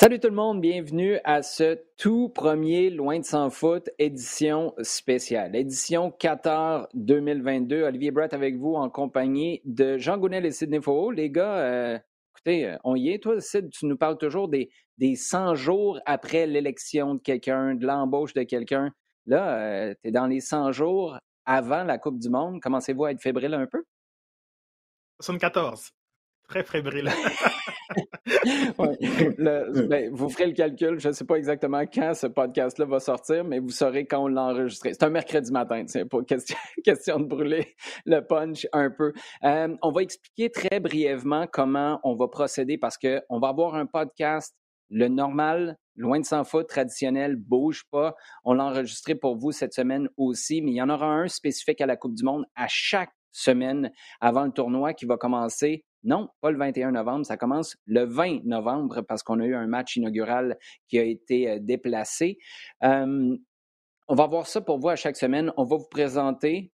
[0.00, 5.54] Salut tout le monde, bienvenue à ce tout premier Loin de sans foot édition spéciale,
[5.54, 7.82] édition Qatar 2022.
[7.82, 11.10] Olivier Brett avec vous en compagnie de Jean Gounel et Sidney Faux.
[11.10, 11.98] Les gars, euh,
[12.32, 13.22] écoutez, euh, on y est.
[13.22, 17.86] Toi, Sid, tu nous parles toujours des, des 100 jours après l'élection de quelqu'un, de
[17.86, 18.94] l'embauche de quelqu'un.
[19.26, 22.62] Là, euh, tu es dans les 100 jours avant la Coupe du Monde.
[22.62, 23.84] Commencez-vous à être fébrile un peu?
[25.20, 25.90] 74.
[26.50, 27.10] Très fébrile.
[29.38, 30.98] Ben, vous ferez le calcul.
[30.98, 34.28] Je ne sais pas exactement quand ce podcast-là va sortir, mais vous saurez quand on
[34.28, 34.92] l'a enregistré.
[34.92, 39.12] C'est un mercredi matin, c'est pas question, question, de brûler le punch un peu.
[39.44, 43.86] Euh, on va expliquer très brièvement comment on va procéder parce qu'on va avoir un
[43.86, 44.54] podcast,
[44.90, 48.14] le normal, loin de sans faute, traditionnel, bouge pas.
[48.44, 51.80] On l'a enregistré pour vous cette semaine aussi, mais il y en aura un spécifique
[51.80, 56.28] à la Coupe du Monde à chaque semaine avant le tournoi qui va commencer non,
[56.40, 59.96] pas le 21 novembre, ça commence le 20 novembre parce qu'on a eu un match
[59.96, 62.38] inaugural qui a été euh, déplacé.
[62.82, 63.38] on
[64.08, 65.52] va voir ça pour vous à chaque semaine.
[65.56, 66.72] On va vous présenter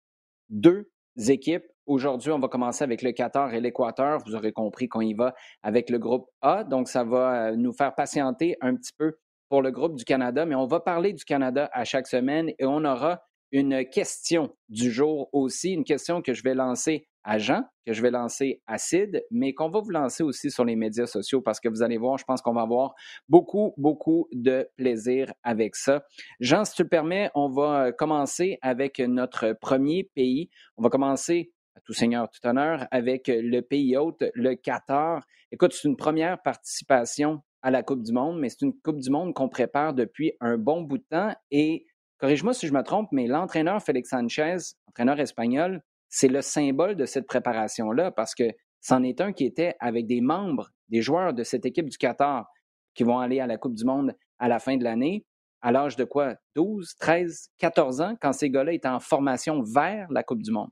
[0.49, 0.89] deux
[1.29, 1.65] équipes.
[1.85, 4.19] Aujourd'hui, on va commencer avec le Qatar et l'Équateur.
[4.25, 6.63] Vous aurez compris qu'on y va avec le groupe A.
[6.63, 9.17] Donc, ça va euh, nous faire patienter un petit peu
[9.49, 12.65] pour le groupe du Canada, mais on va parler du Canada à chaque semaine et
[12.65, 17.63] on aura une question du jour aussi, une question que je vais lancer à Jean,
[17.85, 21.05] que je vais lancer à Sid, mais qu'on va vous lancer aussi sur les médias
[21.05, 22.95] sociaux parce que vous allez voir, je pense qu'on va avoir
[23.29, 26.03] beaucoup, beaucoup de plaisir avec ça.
[26.39, 30.49] Jean, si tu le permets, on va euh, commencer avec notre premier pays.
[30.77, 35.23] On va commencer à tout seigneur, tout honneur, avec le pays hôte, le Qatar.
[35.51, 39.09] Écoute, c'est une première participation à la Coupe du Monde, mais c'est une Coupe du
[39.09, 41.33] Monde qu'on prépare depuis un bon bout de temps.
[41.51, 41.85] Et
[42.21, 47.05] corrige-moi si je me trompe, mais l'entraîneur Félix Sanchez, entraîneur espagnol, c'est le symbole de
[47.05, 48.43] cette préparation-là parce que
[48.79, 52.45] c'en est un qui était avec des membres, des joueurs de cette équipe du Qatar
[52.93, 55.25] qui vont aller à la Coupe du Monde à la fin de l'année,
[55.61, 56.35] à l'âge de quoi?
[56.55, 60.69] 12, 13, 14 ans, quand ces gars-là étaient en formation vers la Coupe du Monde.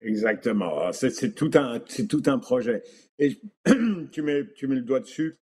[0.00, 0.78] Exactement.
[0.80, 2.82] Ah, c'est tout, un, projet.
[3.18, 5.38] Tu mets le doigt dessus.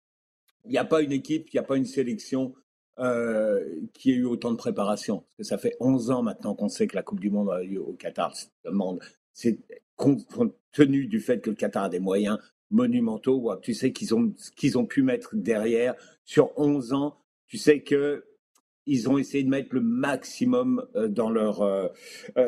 [0.65, 2.53] Il n'y a pas une équipe, il n'y a pas une sélection
[2.99, 5.21] euh, qui ait eu autant de préparation.
[5.21, 7.63] Parce que ça fait 11 ans maintenant qu'on sait que la Coupe du Monde a
[7.63, 8.35] eu au Qatar.
[9.33, 9.59] C'est
[9.95, 10.27] compte
[10.71, 12.37] tenu du fait que le Qatar a des moyens
[12.69, 13.51] monumentaux.
[13.63, 17.17] Tu sais qu'ils ont, qu'ils ont pu mettre derrière sur 11 ans.
[17.47, 18.25] Tu sais que
[18.85, 21.87] ils ont essayé de mettre le maximum euh, dans leur, euh,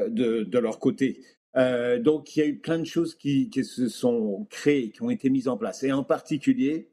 [0.10, 1.22] de, leur côté.
[1.56, 5.32] donc il y a eu plein de choses qui, se sont créées, qui ont été
[5.32, 5.82] mises en place.
[5.82, 6.92] Et en particulier,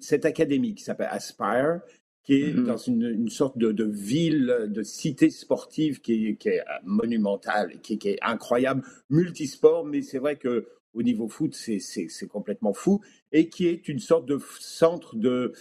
[0.00, 1.80] cette académie qui s'appelle Aspire,
[2.24, 2.64] qui est mm-hmm.
[2.64, 7.80] dans une, une sorte de, de, ville, de cité sportive qui est, qui est monumentale,
[7.80, 13.00] qui, qui, est incroyable, multisport, mais c'est vrai que au niveau foot, c'est complètement fou,
[13.30, 15.52] et qui est une sorte de centre de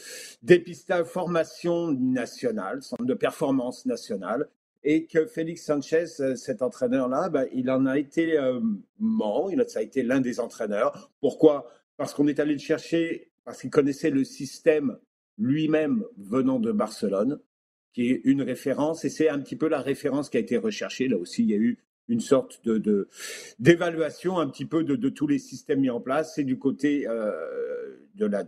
[0.42, 4.48] dépistage, formation nationale, centre de performance nationale,
[4.84, 8.62] et que Félix Sanchez, euh, cet entraîneur-là, ben, il en a été euh,
[9.52, 11.12] il a, ça a été l'un des entraîneurs.
[11.20, 11.70] Pourquoi?
[11.98, 14.98] Parce qu'on est allé le chercher, parce qu'il connaissait le système
[15.38, 17.40] lui-même venant de Barcelone,
[17.94, 21.08] qui est une référence, et c'est un petit peu la référence qui a été recherchée.
[21.08, 23.10] Là aussi, il y a eu une sorte de
[23.60, 26.36] d'évaluation un petit peu de, tous les systèmes mis en place.
[26.36, 28.44] C'est du côté euh, de, la,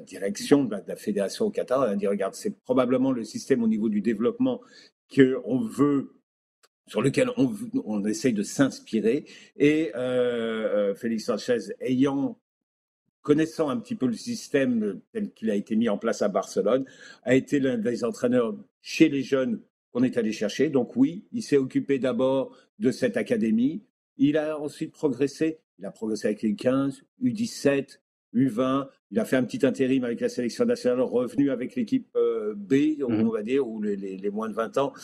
[0.00, 1.88] direction de la, fédération au Qatar.
[1.88, 4.60] On dit regarde, c'est probablement le système au niveau du développement
[5.10, 6.14] que on veut
[6.86, 9.26] sur lequel on, on essaye de s'inspirer.
[9.56, 12.38] Et euh, euh Félix Sanchez ayant
[13.28, 16.86] connaissant un petit peu le système tel qu'il a été mis en place à Barcelone,
[17.24, 19.60] a été l'un des entraîneurs chez les jeunes
[19.92, 20.70] qu'on est allé chercher.
[20.70, 23.82] Donc oui, il s'est occupé d'abord de cette académie.
[24.16, 25.58] Il a ensuite progressé.
[25.78, 27.98] Il a progressé avec les 15, U17,
[28.34, 28.88] U20.
[29.10, 33.02] Il a fait un petit intérim avec la sélection nationale, revenu avec l'équipe euh, B,
[33.06, 33.28] on mhm.
[33.30, 34.94] va dire, ou les, moins de 20 ans,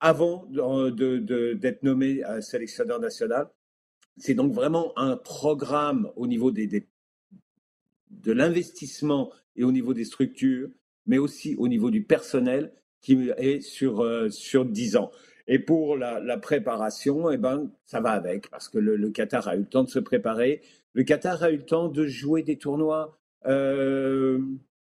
[0.00, 3.50] avant d'être nommé sélectionneur national.
[4.16, 6.86] C'est donc vraiment un programme au niveau des, des
[8.22, 10.68] de l'investissement et au niveau des structures,
[11.06, 15.10] mais aussi au niveau du personnel qui est sur, euh, sur 10 ans.
[15.48, 19.60] Et pour la, préparation, eh ben, ça va avec, parce que le, Qatar a eu
[19.60, 20.60] le temps de se préparer.
[20.92, 23.16] Le Qatar a eu le temps de jouer des tournois,
[23.46, 24.40] euh,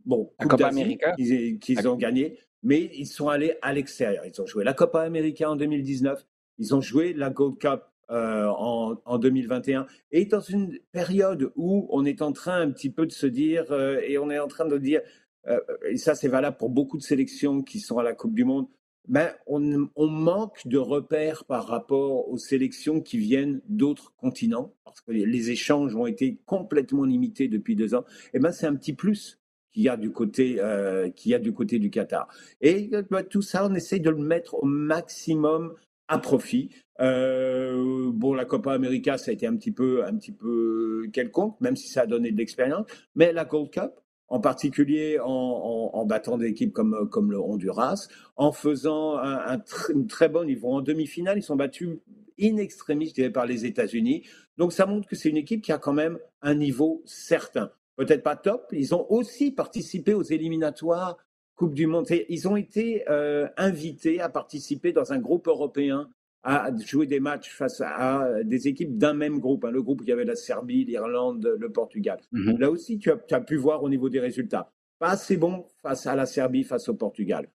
[0.04, 4.24] bon, Coupe América qu'ils ont gagné, mais ils sont allés à l'extérieur.
[4.26, 6.26] Ils ont joué la Copa América en 2019,
[6.58, 7.80] ils ont joué la Gold Cup
[8.10, 9.86] euh, en, 2021.
[10.10, 13.70] Et dans une période où on est en train un petit peu de se dire,
[13.70, 15.00] euh, et on est en train de dire,
[15.46, 18.44] euh, et ça c'est valable pour beaucoup de sélections qui sont à la Coupe du
[18.44, 18.66] Monde,
[19.08, 19.60] ben, on,
[20.06, 25.96] manque de repères par rapport aux sélections qui viennent d'autres continents, parce que les échanges
[25.96, 28.04] ont été complètement limités depuis deux ans.
[28.34, 29.40] Et ben, c'est un petit plus
[29.72, 32.28] qu'il y a du côté euh, a du côté du Qatar.
[32.60, 35.74] Et bah, tout ça, on essaye de le mettre au maximum
[36.10, 36.70] à profit.
[37.00, 41.58] Euh, bon, la Copa América, ça a été un petit peu un petit peu quelconque,
[41.60, 42.84] même si ça a donné de l'expérience.
[43.14, 43.92] Mais la Gold Cup,
[44.28, 49.62] en particulier en, battant des équipes comme, comme le Honduras, en faisant un, un
[49.94, 50.68] une très bon niveau.
[50.72, 51.98] En demi-finale, ils sont battus
[52.40, 54.24] in extremis, je dirais, par les États-Unis.
[54.58, 57.70] Donc ça montre que c'est une équipe qui a quand même un niveau certain.
[57.96, 61.18] Peut-être pas top, ils ont aussi participé aux éliminatoires
[61.60, 62.06] Coupe du Monde.
[62.30, 66.08] Ils ont été euh, invités à participer dans un groupe européen
[66.42, 70.04] à jouer des matchs face à des équipes d'un même groupe, hein, le groupe où
[70.04, 72.18] il y avait la Serbie, l'Irlande, le Portugal.
[72.32, 72.56] Mhm.
[72.56, 74.72] Là aussi, tu as, tu as, pu voir au niveau des résultats.
[74.98, 77.50] Pas assez bon face à la Serbie, face au Portugal.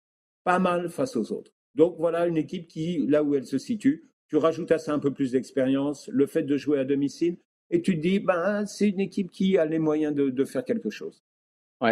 [0.42, 1.52] Pas mal face aux autres.
[1.76, 4.98] Donc voilà une équipe qui, là où elle se situe, tu rajoutes à ça un
[4.98, 7.36] peu plus d'expérience, le fait de jouer à domicile,
[7.70, 10.64] et tu te dis, ben, c'est une équipe qui a les moyens de, de faire
[10.64, 11.22] quelque chose.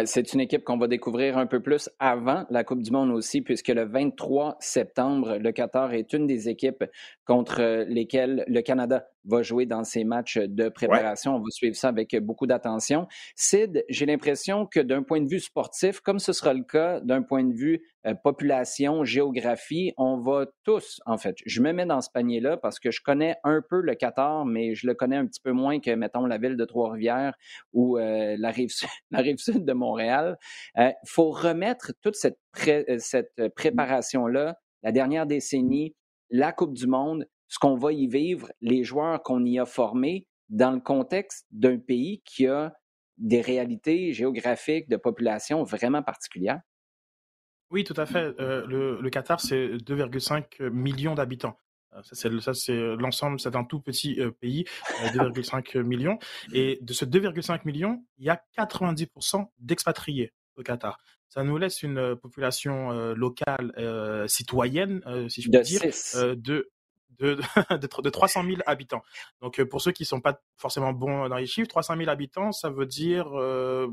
[0.05, 3.41] C'est une équipe qu'on va découvrir un peu plus avant la Coupe du Monde aussi,
[3.41, 6.85] puisque le 23 septembre, le Qatar est une des équipes
[7.25, 11.35] contre lesquelles le Canada va jouer dans ses matchs de préparation.
[11.35, 13.07] On va suivre ça avec beaucoup d'attention.
[13.35, 17.21] Sid, j'ai l'impression que d'un point de vue sportif, comme ce sera le cas d'un
[17.21, 22.01] point de vue euh, population, géographie, on va tous, en fait, je me mets dans
[22.01, 25.27] ce panier-là parce que je connais un peu le Qatar, mais je le connais un
[25.27, 27.35] petit peu moins que, mettons, la ville de Trois-Rivières
[27.73, 28.71] ou euh, la, rive,
[29.11, 30.37] la rive sud de Montréal.
[30.75, 32.39] Il euh, faut remettre toute cette,
[32.97, 35.95] cette préparation-là, la dernière décennie,
[36.31, 40.25] la Coupe du Monde, ce qu'on va y vivre, les joueurs qu'on y a formés
[40.47, 42.73] dans le contexte d'un pays qui a
[43.17, 46.61] des réalités géographiques de population vraiment particulières?
[47.69, 48.33] Oui, tout à fait.
[48.39, 48.65] Euh,
[49.01, 51.57] le, Qatar, c'est 2,5 millions d'habitants.
[51.93, 54.63] Euh, ça, c'est l'ensemble, c'est un tout petit euh, pays,
[55.13, 56.19] 2,5 millions.
[56.53, 60.99] Et de ce 2,5 millions, il y a 90% d'expatriés au Qatar.
[61.27, 63.73] Ça nous laisse une population locale,
[64.27, 65.81] citoyenne, si je puis dire,
[66.35, 66.70] de
[67.21, 67.39] de,
[67.77, 69.03] de, 300 000 habitants.
[69.41, 72.09] Donc, euh, pour ceux qui ne sont pas forcément bons dans les chiffres, 300 000
[72.09, 73.87] habitants, ça veut dire euh,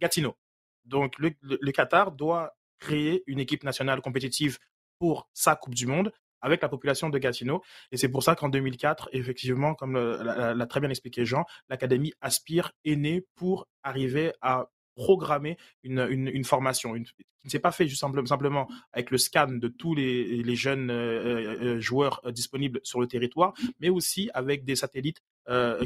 [0.00, 0.36] Gatineau.
[0.84, 4.58] Donc, le, le, Qatar doit créer une équipe nationale compétitive
[4.98, 7.62] pour sa Coupe du Monde avec la population de Gatineau.
[7.90, 12.72] Et c'est pour ça qu'en 2004, effectivement, comme l'a très bien expliqué Jean, l'Académie Aspire
[12.84, 17.14] est née pour arriver à programmer une, formation, qui
[17.44, 21.80] ne s'est pas fait juste simplement avec le scan de tous les, jeunes euh, euh,
[21.80, 25.22] joueurs euh, disponibles sur le territoire, mais aussi avec des satellites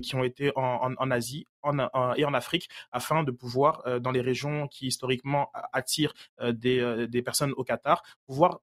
[0.02, 1.78] qui ont été en, Asie en,
[2.16, 6.14] et en Afrique afin de pouvoir, dans les régions qui historiquement attirent
[6.52, 8.58] des, personnes au Qatar, pouvoir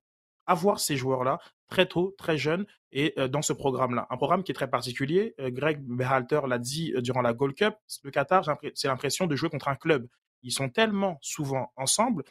[0.46, 4.08] avoir ces joueurs-là très tôt, très jeunes, et dans ce programme-là.
[4.10, 5.36] Un programme qui est très particulier.
[5.40, 7.76] Greg Berhalter l'a dit durant la Gold Cup.
[8.04, 8.44] Le Qatar,
[8.74, 10.06] c'est l'impression de jouer contre un club
[10.44, 12.24] ils sont tellement souvent ensemble.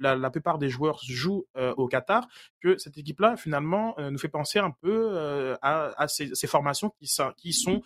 [0.00, 2.26] La, plupart des joueurs jouent euh, au Qatar
[2.60, 7.52] que cette équipe-là, finalement, euh, nous fait penser un peu euh, à, ces, formations qui,
[7.52, 7.82] sont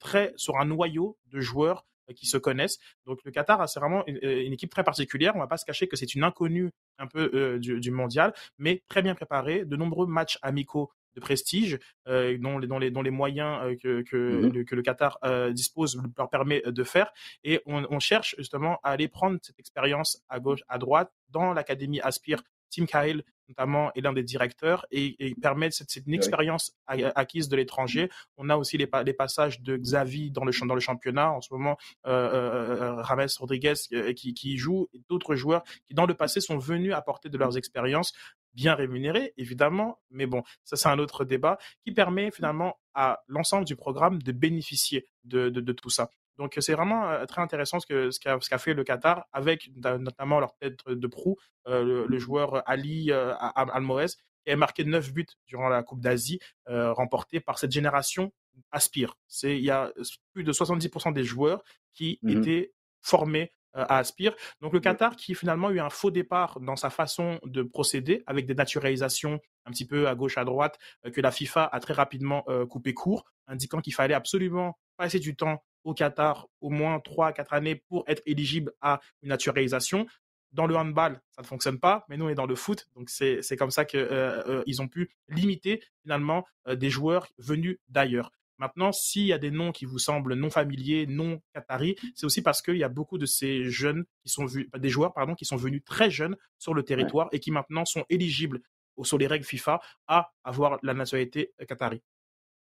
[0.00, 1.84] très sur un noyau de joueurs
[2.16, 2.78] qui se connaissent.
[3.06, 5.32] Donc le Qatar, c'est vraiment une, équipe très particulière.
[5.34, 8.82] On ne va pas se cacher que c'est une inconnue un peu du, mondial, mais
[8.88, 9.64] très bien préparée.
[9.64, 11.78] De nombreux matchs amicaux de prestige,
[12.08, 14.82] euh, dont, les, dont, les, dont les moyens euh, que, que, mmh le, que, le,
[14.82, 17.12] Qatar euh, dispose leur permet de faire.
[17.44, 21.52] Et on, on, cherche justement à aller prendre cette expérience à gauche, à droite, dans
[21.52, 22.42] l'Académie Aspire
[22.74, 27.48] Tim Cahill, notamment, est l'un des directeurs et, et permet cette, cette une expérience acquise
[27.48, 28.08] de l'étranger.
[28.38, 31.30] On a aussi les, les, passages de Xavi dans le, dans le championnat.
[31.30, 33.74] En ce moment, Rames Rodriguez
[34.16, 37.58] qui, qui joue et d'autres joueurs qui, dans le passé, sont venus apporter de leurs
[37.58, 38.14] expériences
[38.54, 43.64] bien rémunérés, évidemment, mais bon, ça c'est un autre débat qui permet finalement à l'ensemble
[43.64, 46.10] du programme de bénéficier de, de, de tout ça.
[46.38, 50.40] Donc c'est vraiment euh, très intéressant ce qu'a ce qu'a fait le Qatar avec notamment
[50.40, 51.36] leur tête de proue,
[51.68, 56.40] euh, le, joueur Ali euh, Almoez, qui a marqué 9 buts durant la Coupe d'Asie
[56.68, 58.32] euh, remportée par cette génération
[58.70, 59.16] Aspire.
[59.28, 59.92] C'est il y a
[60.32, 61.62] plus de 70% des joueurs
[61.94, 64.34] qui mmh étaient formés à Aspire.
[64.60, 68.22] Donc le Qatar qui finalement a eu un faux départ dans sa façon de procéder
[68.26, 70.78] avec des naturalisations un petit peu à gauche à droite
[71.12, 75.62] que la FIFA a très rapidement coupé court, indiquant qu'il fallait absolument passer du temps
[75.84, 80.06] au Qatar au moins 3 4 années pour être éligible à une naturalisation.
[80.52, 83.08] Dans le handball, ça ne fonctionne pas, mais nous on est dans le foot, donc
[83.08, 87.78] c'est comme ça qu'ils euh, euh, ils ont pu limiter finalement euh, des joueurs venus
[87.88, 88.30] d'ailleurs.
[88.62, 92.42] Maintenant, s'il y a des noms qui vous semblent non familiers, non qataris, c'est aussi
[92.42, 94.46] parce qu'il y a beaucoup de ces jeunes qui sont
[94.78, 98.04] des joueurs pardon, qui sont venus très jeunes sur le territoire et qui maintenant sont
[98.08, 98.60] éligibles
[99.02, 102.02] sur les règles FIFA à avoir la nationalité qatari.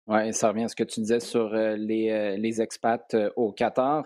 [0.08, 4.04] Oui, ça revient à ce que tu disais sur les, les expats au Qatar.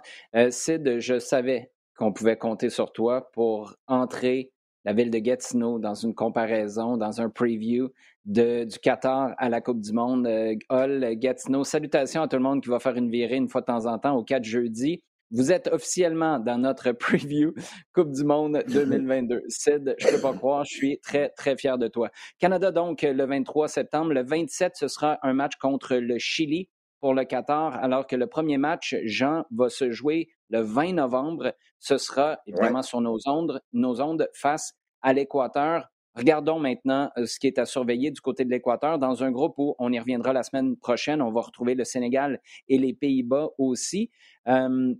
[0.49, 4.51] Sid, je savais qu'on pouvait compter sur toi pour entrer
[4.83, 7.89] la ville de Gatineau dans une comparaison, dans un preview
[8.25, 10.27] de, du Qatar à la Coupe du Monde.
[10.27, 13.61] Euh, Hall, Gatineau, salutations à tout le monde qui va faire une virée une fois
[13.61, 15.03] de temps en temps au 4 jeudi.
[15.31, 17.53] Vous êtes officiellement dans notre preview
[17.93, 19.43] Coupe du Monde 2022.
[19.49, 22.09] Sid, je ne peux pas croire, je suis très, très fier de toi.
[22.39, 24.13] Canada, donc, le 23 septembre.
[24.13, 26.69] Le 27, ce sera un match contre le Chili
[27.01, 31.53] pour le Qatar, alors que le premier match, Jean, va se jouer le 20 novembre.
[31.79, 35.87] Ce sera évidemment sur nos ondes, nos ondes face à l'Équateur.
[36.15, 39.55] Regardons maintenant euh, ce qui est à surveiller du côté de l'Équateur dans un groupe
[39.57, 41.21] où on y reviendra la semaine prochaine.
[41.21, 44.11] On va retrouver le Sénégal et les Pays-Bas aussi.
[44.47, 44.93] Euh,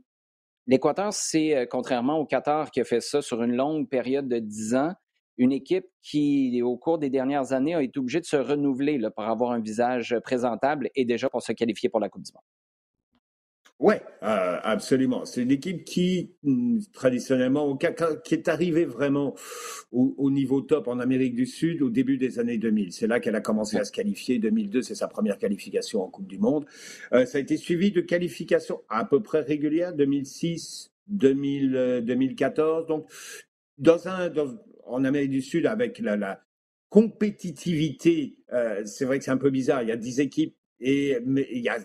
[0.68, 4.40] L'Équateur, c'est, euh, contrairement au Qatar qui a fait ça sur une longue période de
[4.40, 4.94] dix ans,
[5.38, 9.26] une équipe qui, au cours des dernières années, a été obligée de se renouveler pour
[9.26, 12.55] avoir un visage présentable et déjà pour se qualifier pour la Coupe du Monde.
[13.80, 15.26] Oui, euh, absolument.
[15.26, 19.36] C'est une équipe qui, hum, traditionnellement, qui est arrivée vraiment
[19.92, 22.94] au, niveau top en Amérique du Sud au début des années 2000.
[22.94, 24.40] C'est là qu'elle a commencé à se qualifier.
[24.40, 26.66] 2002, c'est sa première qualification en Coupe du Monde.
[27.12, 32.88] Euh, ça a été suivi de qualifications à peu près régulières, 2006, 2000, 2014.
[32.88, 33.12] Donc,
[33.78, 34.32] dans un,
[34.86, 36.42] en Amérique du Sud, avec la, la
[36.90, 39.84] compétitivité, euh, c'est vrai que c'est un peu bizarre.
[39.84, 41.78] Il y a 10 équipes et mais il y a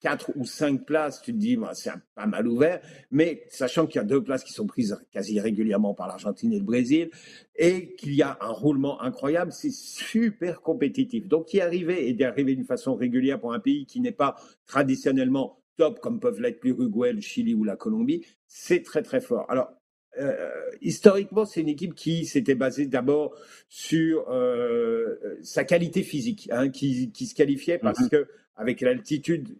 [0.00, 3.96] quatre ou cinq places, tu te dis, bah, c'est pas mal ouvert, mais sachant qu'il
[3.96, 7.10] y a deux places qui sont prises quasi régulièrement par l'Argentine et le Brésil,
[7.56, 11.26] et qu'il y a un roulement incroyable, c'est super compétitif.
[11.26, 14.36] Donc, y arriver et d'y arriver d'une façon régulière pour un pays qui n'est pas
[14.66, 19.46] traditionnellement top, comme peuvent l'être l'Uruguay, le Chili ou la Colombie, c'est très très fort.
[19.48, 19.70] Alors,
[20.18, 23.34] euh, historiquement, c'est une équipe qui s'était basée d'abord
[23.68, 28.08] sur euh, sa qualité physique, hein, qui, qui, se qualifiait parce mm-hmm.
[28.10, 29.56] que avec l'altitude,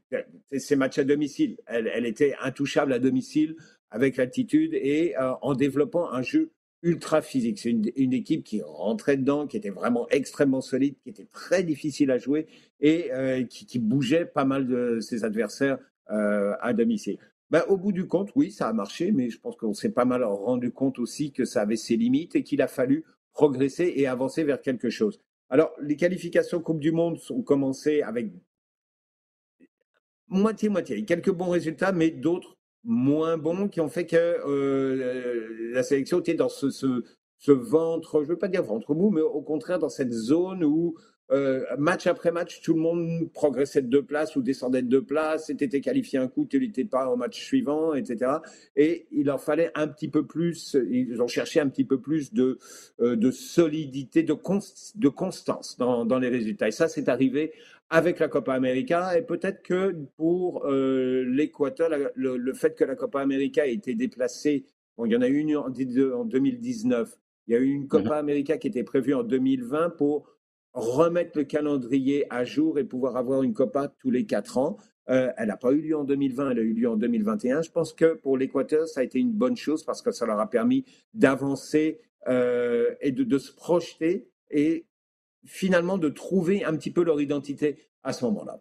[0.53, 3.55] ces matchs à domicile, elle, elle, était intouchable à domicile
[3.91, 6.51] avec l'altitude et euh, en développant un jeu
[6.83, 7.59] ultra physique.
[7.59, 11.63] C'est une, une, équipe qui rentrait dedans, qui était vraiment extrêmement solide, qui était très
[11.63, 12.47] difficile à jouer
[12.81, 13.11] et
[13.51, 15.79] qui, qui, bougeait pas mal de ses adversaires
[16.11, 17.19] euh, à domicile.
[17.51, 20.05] Ben, au bout du compte, oui, ça a marché, mais je pense qu'on s'est pas
[20.05, 24.07] mal rendu compte aussi que ça avait ses limites et qu'il a fallu progresser et
[24.07, 25.21] avancer vers quelque chose.
[25.49, 28.31] Alors, les qualifications Coupe du Monde ont commencé avec
[30.29, 31.05] moitié-moitié.
[31.07, 36.35] Quelques bons résultats, mais d'autres moins bons qui ont fait que euh, la sélection était
[36.35, 37.03] dans ce, ce,
[37.39, 40.65] ce ventre, je ne veux pas dire ventre mou, mais au contraire dans cette zone
[40.65, 40.97] où
[41.31, 45.05] euh, match après match, tout le monde progressait de deux places ou descendait de deux
[45.05, 48.33] places, était qualifié un coup, tu n'étais pas au match suivant, etc.
[48.77, 52.33] Et il en fallait un petit peu plus, ils ont cherché un petit peu plus
[52.33, 52.59] de,
[53.01, 54.35] euh, de solidité, de,
[54.95, 56.69] de constance dans, dans les résultats.
[56.69, 57.53] Et ça, c'est arrivé
[57.91, 63.21] avec la Copa América et peut-être que pour euh, l'Équateur, le, fait que la Copa
[63.21, 64.67] América ait été déplacée,
[64.97, 68.11] bon, il y en a eu une en, 2019, il y a eu une Copa
[68.11, 68.19] mhm.
[68.19, 70.29] América qui était prévue en 2020 pour
[70.73, 74.77] remettre le calendrier à jour et pouvoir avoir une Copa tous les quatre ans.
[75.09, 77.63] Euh, elle n'a pas eu lieu en 2020, elle a eu lieu en 2021.
[77.63, 80.39] Je pense que pour l'Équateur, ça a été une bonne chose parce que ça leur
[80.39, 80.85] a permis
[81.15, 84.87] d'avancer euh, et de, de, se projeter et
[85.47, 88.61] finalement de trouver un petit peu leur identité à ce moment-là.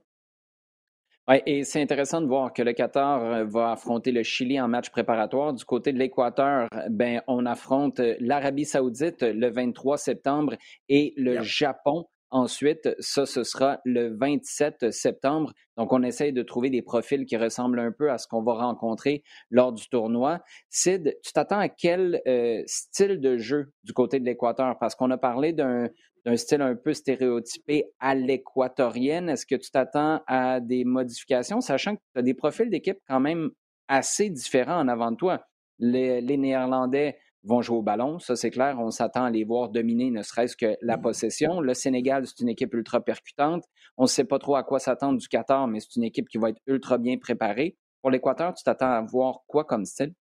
[1.29, 4.69] Oui, et c'est intéressant de voir que le Qatar euh, va affronter le Chili en
[4.69, 5.53] match préparatoire.
[5.53, 10.55] Du côté de l'Équateur, ben, on affronte l'Arabie saoudite le 23 septembre
[10.87, 15.53] et le Japon Ensuite, ça, ce sera le 27 septembre.
[15.77, 18.53] Donc, on essaye de trouver des profils qui ressemblent un peu à ce qu'on va
[18.53, 20.41] rencontrer lors du tournoi.
[20.69, 24.77] Sid, tu t'attends à quel euh, style de jeu du côté de l'Équateur?
[24.77, 25.87] Parce qu'on a parlé d'un
[26.35, 29.29] style un peu stéréotypé à l'équatorienne.
[29.29, 33.21] Est-ce que tu t'attends à des modifications, sachant que tu as des profils d'équipe quand
[33.21, 33.51] même
[33.87, 35.47] assez différents en avant de toi?
[35.79, 38.77] Les, Néerlandais vont jouer au ballon, ça c'est clair.
[38.79, 41.61] On s'attend à les voir dominer ne serait-ce que la possession.
[41.61, 43.63] Le Sénégal, c'est une équipe ultra percutante.
[43.95, 46.37] On ne sait pas trop à quoi s'attendre du Qatar, mais c'est une équipe qui
[46.37, 47.77] va être ultra bien préparée.
[48.01, 50.13] Pour l'Équateur, tu t'attends à voir quoi comme style?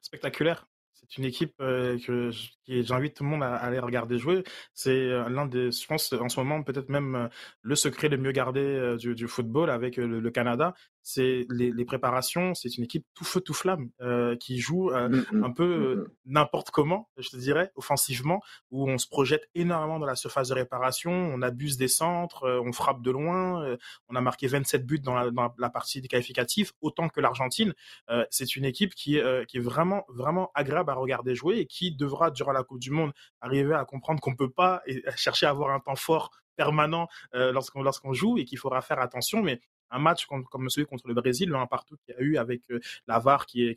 [0.00, 0.66] Spectaculaire.
[0.94, 2.30] C'est une équipe euh, que
[2.66, 4.44] j'invite tout le monde à, aller regarder jouer.
[4.72, 7.28] C'est euh, l'un des, je pense, en ce moment peut-être même euh,
[7.60, 10.74] le secret le mieux gardé du, football avec le, Canada.
[11.02, 12.54] C'est les, préparations.
[12.54, 13.90] C'est une équipe tout feu tout flamme
[14.38, 15.44] qui joue mmh, mmh.
[15.44, 18.40] un peu mmh, n'importe comment, je te dirais, offensivement,
[18.70, 21.10] où on se projette énormément dans la surface de réparation.
[21.12, 23.76] On abuse des centres, on frappe de loin.
[24.08, 27.74] on a marqué 27 buts dans la, dans la partie qualificative, autant que l'Argentine.
[28.30, 32.30] c'est une équipe qui, qui est vraiment vraiment agréable à regarder jouer et qui devra,
[32.30, 34.82] durant la Coupe du Monde, arriver à comprendre qu'on ne peut pas
[35.16, 39.00] chercher à avoir un temps fort permanent euh, lorsqu'on lorsqu'on joue et qu'il faudra faire
[39.00, 39.42] attention.
[39.42, 39.60] Mais
[39.92, 42.62] un match comme celui contre le Brésil, le 1 partout qu'il y a eu avec
[43.06, 43.74] la VAR qui,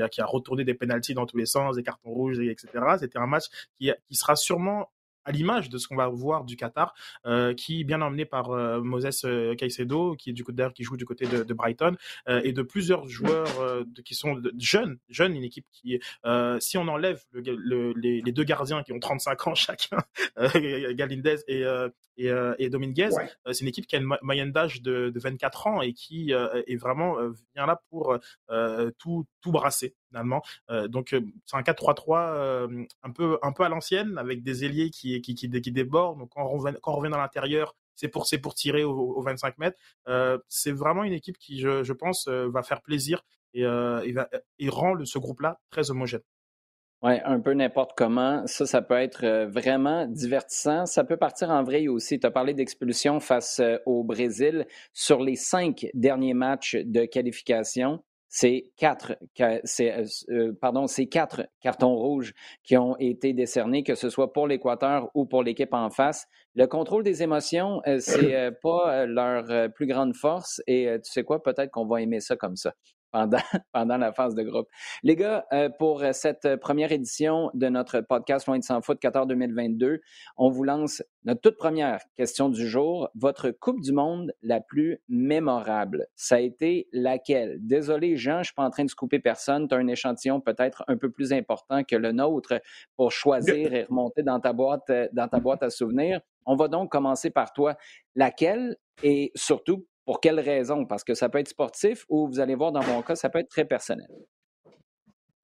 [0.00, 2.68] a, retourné des pénalties dans tous les sens, des cartons rouges, etc.
[2.98, 3.44] C'était un match
[3.78, 4.90] qui sera sûrement
[5.24, 6.94] à l'image de ce qu'on va voir du Qatar,
[7.26, 10.96] euh, qui bien emmené par euh, Moses euh, Caicedo, qui est du côté qui joue
[10.96, 11.96] du côté de, Brighton,
[12.26, 16.00] et de plusieurs joueurs qui sont jeunes, jeunes, une équipe qui,
[16.60, 19.98] si on enlève les, deux gardiens qui ont 35 ans chacun,
[20.94, 21.64] Galindez et,
[22.16, 23.10] et, Dominguez,
[23.46, 27.16] c'est une équipe qui a une moyenne d'âge de, 24 ans et qui est vraiment
[27.54, 28.18] vient là pour
[28.98, 30.42] tout, tout brasser finalement.
[30.88, 35.34] donc c'est un 4-3-3 un peu un peu à l'ancienne avec des ailiers qui qui,
[35.34, 36.18] qui, déborde.
[36.18, 39.78] Donc, quand on revient, quand revient dans l'intérieur, c'est pour, pour tirer aux, 25 mètres.
[40.08, 43.24] Euh, c'est vraiment une équipe qui, je, pense, euh, va faire plaisir
[43.54, 44.02] et, euh,
[44.58, 46.20] et, rend ce groupe-là très homogène.
[47.02, 48.44] Oui, un peu n'importe comment.
[48.46, 50.84] Ça, ça peut être vraiment divertissant.
[50.84, 52.18] Ça peut partir en vrai aussi.
[52.18, 54.66] Tu as parlé d'expulsion face au Brésil.
[54.92, 59.60] Sur les cinq derniers matchs de qualification, c'est quatre, euh,
[60.30, 65.24] euh, pardon, quatre cartons rouges qui ont été décernés, que ce soit pour l'Équateur ou
[65.24, 66.26] pour l'équipe en face.
[66.54, 71.42] Le contrôle des émotions, euh, c'est pas leur plus grande force et tu sais quoi,
[71.42, 72.74] peut-être qu'on va aimer ça comme ça
[73.10, 73.38] pendant,
[73.72, 74.68] pendant la phase de groupe.
[75.02, 79.26] Les gars, euh, pour cette première édition de notre podcast Loin de sans foot Qatar
[79.26, 80.00] 2022,
[80.36, 83.10] on vous lance notre toute première question du jour.
[83.14, 87.58] Votre Coupe du Monde la plus mémorable, ça a été laquelle?
[87.60, 89.68] Désolé, Jean, je suis pas en train de couper personne.
[89.68, 92.60] Tu as un échantillon peut-être un peu plus important que le nôtre
[92.96, 96.20] pour choisir et remonter dans ta boîte, dans ta boîte à souvenirs.
[96.46, 97.76] On va donc commencer par toi.
[98.14, 98.76] Laquelle?
[99.02, 100.86] Et surtout, pour quelles raisons?
[100.86, 103.40] Parce que ça peut être sportif ou vous allez voir dans mon cas, ça peut
[103.40, 104.08] être très personnel.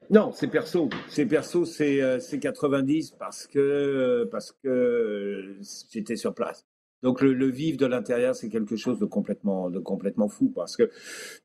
[0.09, 0.89] Non, c'est perso.
[1.07, 5.59] C'est perso, c'est 90 euh, parce que, euh, parce que
[5.91, 6.65] j'étais sur place.
[7.03, 10.79] Donc le, le vivre de l'intérieur, c'est quelque chose de complètement, de complètement fou parce
[10.79, 10.91] que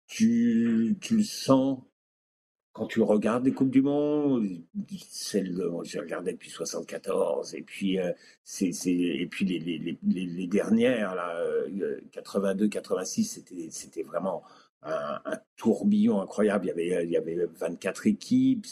[0.07, 1.79] tu, tu le sens
[2.79, 4.47] quand tu regardes les Coupes du Monde,
[5.09, 8.13] celle j'ai regardé depuis 74, et puis, euh,
[8.45, 11.35] c'est, et puis les, les, les, dernières, là,
[12.13, 14.43] 82, euh, 86, c'était, c'était vraiment
[14.83, 15.19] un,
[15.57, 16.67] tourbillon incroyable.
[16.67, 18.65] Il y avait, il y avait 24 équipes,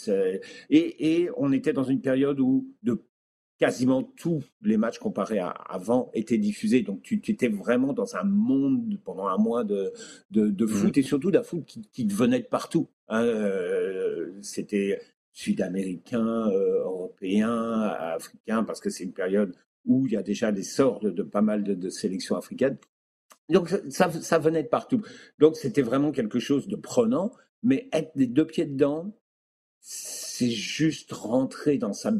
[0.70, 3.02] et, et on était dans une période où de
[3.58, 6.82] quasiment tous les matchs comparés à avant étaient diffusés.
[6.82, 9.92] Donc tu, étais vraiment dans un monde pendant un mois de,
[10.30, 10.68] de, de mmh.
[10.68, 12.88] foot et surtout d'un foot qui, qui venait de partout.
[13.08, 13.24] Hein.
[13.24, 15.00] Euh, c'était
[15.32, 21.00] sud-américain, euh, européen, africain, parce que c'est une période où il y a déjà l'essor
[21.00, 22.76] de, de pas mal de, sélections africaines.
[23.48, 25.02] Donc ça, ça venait de partout.
[25.38, 29.12] Donc c'était vraiment quelque chose de prenant, mais être des deux pieds dedans,
[30.38, 32.12] c'est juste rentrer dans sa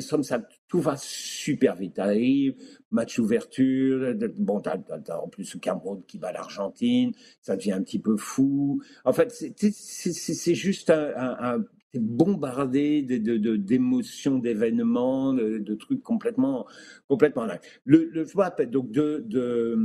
[0.00, 1.96] somme, ça, tout va super vite.
[2.00, 2.56] Arrive,
[2.90, 4.78] match ouverture, bon, t'as,
[5.16, 8.82] en plus le Cameroun qui bat l'Argentine, ça devient un petit peu fou.
[9.04, 16.66] En fait, c'est, juste un, un, bombardé de, de, d'émotions, d'événements, de, trucs complètement,
[17.06, 17.46] complètement
[17.84, 19.78] Le, le je donc de, de,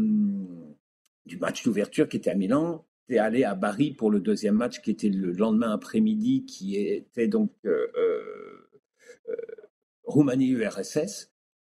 [1.28, 4.82] du match d'ouverture qui était à Milan, est allé à Paris pour le deuxième match
[4.82, 8.70] qui était le lendemain après-midi, qui était donc euh, euh,
[9.30, 9.36] euh
[10.04, 11.32] Roumanie-URSS.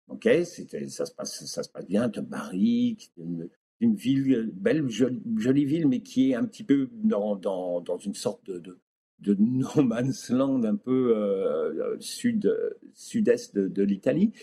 [0.07, 2.09] Ok, c'était, ça se passe, ça se passe bien.
[2.09, 7.35] De Paris, une, une ville belle, jolie, ville, mais qui est un petit peu dans,
[7.35, 8.77] dans, une sorte de, de,
[9.19, 12.53] de no man's land un peu sud,
[12.93, 14.33] sud-est de, de l'Italie.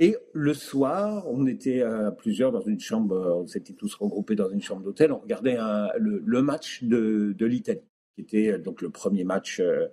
[0.00, 4.50] Et le soir, on était à plusieurs dans une chambre, on s'était tous regroupés dans
[4.50, 5.56] une chambre d'hôtel, on regardait
[5.96, 7.80] le, match de, de l'Italie,
[8.16, 9.60] qui était euh, donc le premier match.
[9.60, 9.86] Euh,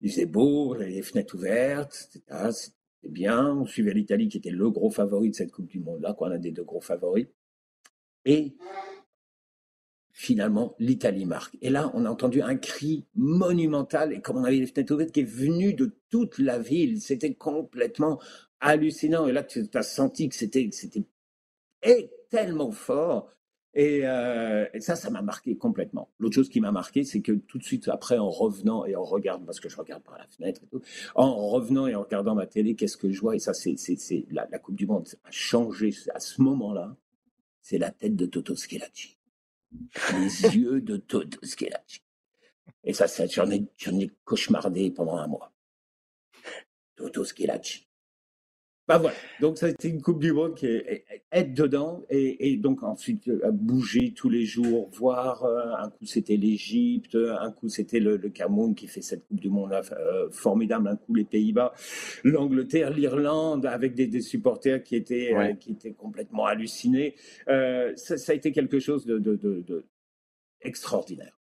[0.00, 2.22] il faisait beau, les fenêtres ouvertes, c'était
[3.02, 3.56] bien.
[3.56, 6.38] On suivait l'Italie, qui était le gros favori de cette Coupe du Monde-là, qu'on a
[6.38, 7.26] des deux gros favoris.
[8.24, 8.56] Et
[10.18, 11.56] finalement, l'Italie marque.
[11.62, 15.12] Et là, on a entendu un cri monumental, et comme on avait les fenêtres ouvertes,
[15.12, 17.00] qui est venu de toute la ville.
[17.00, 18.20] C'était complètement
[18.58, 19.28] hallucinant.
[19.28, 20.68] Et là, tu as senti que c'était,
[22.30, 23.30] tellement fort.
[23.76, 26.10] Euh, et, ça, ça m'a marqué complètement.
[26.18, 29.04] L'autre chose qui m'a marqué, c'est que tout de suite après, en revenant et en
[29.04, 30.62] regardant, parce que je regarde par la fenêtre
[31.14, 33.36] en revenant et en regardant ma télé, qu'est-ce que je vois?
[33.36, 36.96] Et ça, c'est, c'est, la, Coupe du Monde a changé à ce moment-là.
[37.62, 39.17] C'est la tête de Toto Schelacci.
[40.12, 42.02] Les yeux de Toto Schelacci.
[42.84, 45.52] Et ça, j'en, ai, ai cauchemardé pendant un mois.
[46.96, 47.87] Toto Schelacci
[48.88, 52.56] Bah voilà, donc ça a été une Coupe du Monde qui est être dedans et,
[52.56, 57.68] donc ensuite euh, bouger tous les jours, voir euh, un coup c'était l'Égypte, un coup
[57.68, 61.74] c'était le, Cameroun qui fait cette Coupe du Monde euh, formidable, un coup les Pays-Bas,
[62.24, 67.14] l'Angleterre, l'Irlande avec des, supporters qui étaient qui étaient complètement hallucinés.
[67.46, 69.84] Ça, a été quelque chose de, de, de
[70.62, 71.38] extraordinaire.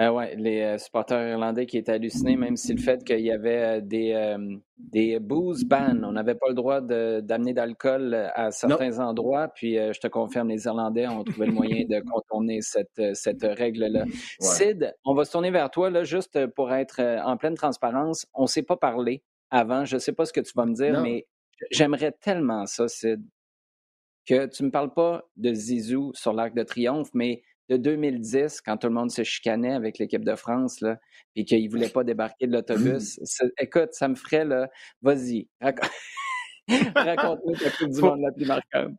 [0.00, 3.78] Euh, les euh, supporters irlandais qui étaient hallucinés, même si le fait qu'il y avait
[3.78, 4.36] euh, des,
[4.78, 9.48] des booze bans, on n'avait pas le droit d'amener d'alcool à certains endroits.
[9.48, 14.04] Puis je te confirme, les Irlandais ont trouvé le moyen de contourner cette, cette règle-là.
[14.40, 18.26] Sid, on va se tourner vers toi, là, juste pour être en pleine transparence.
[18.32, 19.84] On ne s'est pas parlé avant.
[19.84, 21.26] Je ne sais pas ce que tu vas me dire, mais
[21.70, 23.22] j'aimerais tellement ça, Sid,
[24.26, 28.60] que tu ne me parles pas de Zizou sur l'Arc de Triomphe, mais de 2010,
[28.60, 30.98] quand tout le monde se chicanait avec l'équipe de France, là,
[31.36, 33.20] et qu'il ne voulait pas débarquer de l'autobus.
[33.58, 34.68] écoute, ça me ferait, là,
[35.02, 38.98] vas-y, raconte-nous ta Coupe du Monde la plus marquante.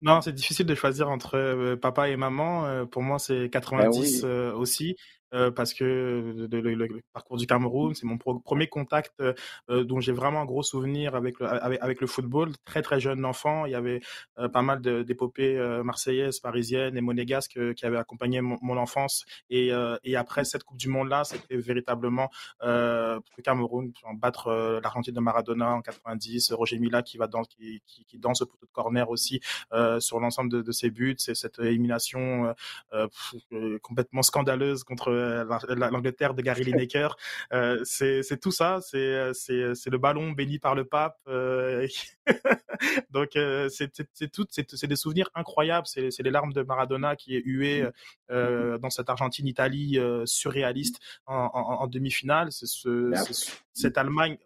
[0.00, 2.66] Non, c'est difficile de choisir entre euh, papa et maman.
[2.66, 4.96] Euh, pour moi, c'est 90 ben euh, aussi.
[5.34, 9.34] Euh, parce que le, parcours du Cameroun, c'est mon premier contact euh,
[9.68, 12.52] euh, dont j'ai vraiment un gros souvenir avec le, avec, le football.
[12.64, 14.00] Très très jeune enfant, il y avait
[14.52, 19.24] pas mal d'épopées marseillaises, parisiennes et monégasques qui avaient accompagné mon, enfance.
[19.50, 19.70] Et,
[20.04, 22.30] et, après cette Coupe du Monde là, c'était véritablement
[22.62, 28.04] le Cameroun battre l'Argentine de Maradona en 90, Roger Mila qui va dans qui, qui,
[28.04, 29.40] qui danse au poteau de corner aussi
[29.98, 31.16] sur l'ensemble de, de, ses buts.
[31.18, 32.54] C'est cette élimination
[33.82, 35.17] complètement scandaleuse contre euh,
[35.68, 37.16] l'Angleterre de Gary Lineker.
[37.52, 41.16] Euh, c'est tout ça, c'est c'est le ballon béni par le pape.
[41.28, 41.86] Euh,
[43.10, 43.30] donc
[43.68, 45.86] c'est tout, c'est des souvenirs incroyables.
[45.86, 47.84] C'est les larmes de Maradona qui est hué
[48.28, 52.52] dans cette Argentine-Italie surréaliste en, en, en demi-finale.
[52.52, 53.12] C'est ce,
[53.78, 54.36] cette Allemagne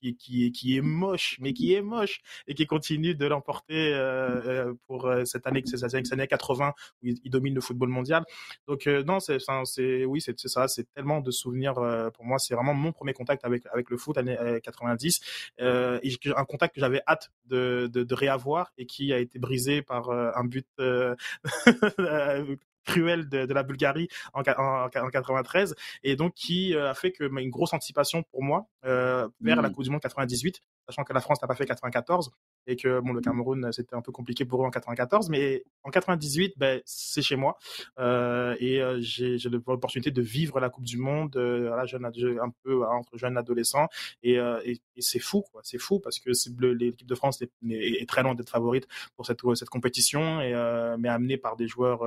[0.00, 4.72] qui, qui, qui, est moche, mais qui est moche et qui continue de l'emporter euh,
[4.86, 8.24] pour cette année, ces années 80 où il, domine le football mondial.
[8.66, 12.38] Donc non, c'est oui, c'est ça, c'est tellement de souvenirs euh, pour moi.
[12.38, 15.20] C'est vraiment mon premier contact avec avec le foot année 90
[15.60, 19.82] euh, et un contact que j'avais hâte de, de, réavoir et qui a été brisé
[19.82, 20.66] par euh, un but
[22.84, 27.24] cruel de, de, la Bulgarie en, en, en, 93 et donc qui a fait que
[27.40, 29.72] une grosse anticipation pour moi euh, vers la mmh.
[29.72, 32.30] Coupe du Monde 98 sachant que la France n'a pas fait 94
[32.66, 35.90] et que bon, le Cameroun, c'était un peu compliqué pour eux en 94, mais en
[35.90, 37.56] 98, ben, c'est chez moi
[37.98, 42.52] euh, et euh, j'ai l'opportunité de vivre la Coupe du Monde euh, à jeune, un
[42.62, 43.88] peu entre jeunes adolescents
[44.22, 45.62] et, euh, et, et c'est fou, quoi.
[45.64, 46.30] C'est fou parce que
[46.74, 50.96] l'équipe de France est, est, très loin d'être favorite pour cette, cette compétition et euh,
[50.98, 52.02] mais amenée par des joueurs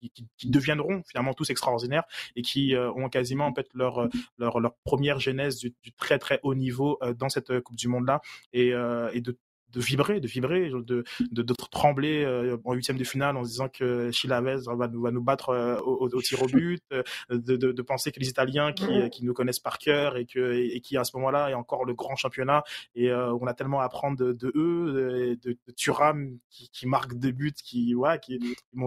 [0.00, 2.04] qui, deviendront finalement tous extraordinaires
[2.36, 6.54] et qui ont quasiment en fait leur leur, leur première genèse du, très très haut
[6.54, 8.20] niveau dans cette Coupe du Monde là
[8.52, 8.68] et,
[9.12, 9.38] et de
[9.72, 13.50] de vibrer, de vibrer, de, de, de trembler euh, en huitième de finale en se
[13.50, 17.02] disant que Chilavez va nous, va nous battre euh, au, au, tir au but, euh,
[17.30, 20.54] de, de, de, penser que les Italiens qui, qui nous connaissent par cœur et, que,
[20.54, 23.84] et, qui à ce moment-là est encore le grand championnat et on a tellement à
[23.84, 28.38] apprendre de, de eux, de, Thuram qui, qui marque des buts qui, ouais, qui,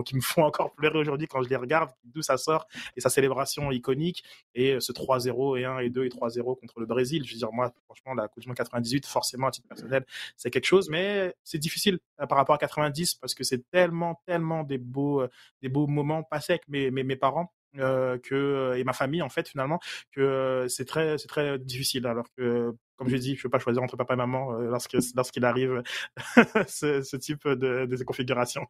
[0.05, 3.09] qui me font encore pleurer aujourd'hui quand je les regarde, d'où ça sort et sa
[3.09, 4.23] célébration iconique
[4.55, 7.23] et ce 3-0 et 1 et 2 et 3-0 contre le Brésil.
[7.25, 10.05] Je veux dire, moi, franchement, la Coupe du Monde 98, forcément, à titre personnel,
[10.37, 14.63] c'est quelque mais c'est difficile euh, par rapport à 90 parce que c'est tellement, tellement
[14.63, 15.29] des beaux, euh,
[15.61, 17.51] des beaux moments passés avec mes, mes, parents.
[17.77, 19.79] Euh, que et ma famille en fait finalement
[20.11, 23.83] que c'est très c'est très difficile alors que comme je dit je peux pas choisir
[23.83, 25.83] entre papa et maman lorsque lorsqu'il arrive
[26.67, 28.65] ce, type de configuration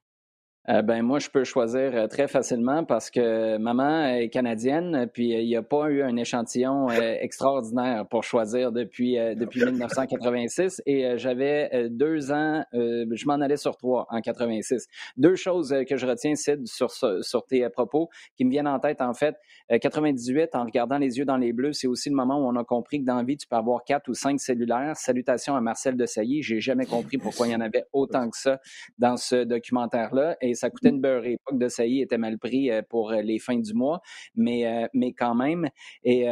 [0.70, 5.34] euh, ben moi, je peux choisir euh, très facilement parce que maman est canadienne, puis
[5.36, 10.82] euh, il n'y a pas eu un échantillon extraordinaire pour choisir depuis, depuis 1986.
[10.86, 14.88] Et j'avais deux ans, je m'en allais sur trois en 86.
[15.18, 19.02] Deux choses que je retiens, Sid, sur, sur tes propos qui me viennent en tête,
[19.02, 19.36] en fait.
[19.70, 22.64] 98, en regardant les yeux dans les bleus, c'est aussi le moment où on a
[22.64, 24.96] compris que dans la vie, tu peux avoir quatre ou cinq cellulaires.
[24.96, 26.42] Salutations à Marcel de Sailly.
[26.42, 28.60] J'ai jamais compris pourquoi il y en avait autant que ça
[28.98, 30.38] dans ce documentaire-là.
[30.42, 31.38] Et ça coûtait une beurrée.
[31.46, 34.02] Pas que de Sailly était mal pris euh, pour euh, les fins du mois,
[34.36, 35.70] mais, euh, mais quand même.
[36.04, 36.28] Et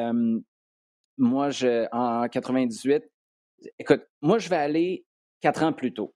[1.17, 3.03] moi, je, en 98,
[3.79, 5.05] écoute, moi, je vais aller
[5.41, 6.13] quatre ans plus tôt.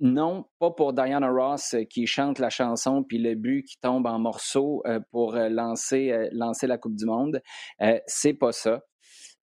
[0.00, 4.18] Non, pas pour Diana Ross qui chante la chanson puis le but qui tombe en
[4.18, 7.40] morceaux pour lancer, lancer la Coupe du Monde.
[8.06, 8.82] c'est pas ça.